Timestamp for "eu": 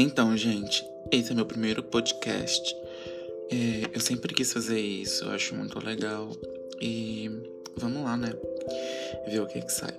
3.92-4.00, 5.24-5.32